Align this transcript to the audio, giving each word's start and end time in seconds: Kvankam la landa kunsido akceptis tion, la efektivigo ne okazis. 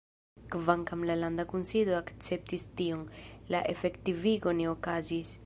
Kvankam 0.53 1.03
la 1.09 1.17
landa 1.23 1.45
kunsido 1.51 1.93
akceptis 1.97 2.67
tion, 2.81 3.05
la 3.55 3.63
efektivigo 3.75 4.57
ne 4.63 4.69
okazis. 4.77 5.39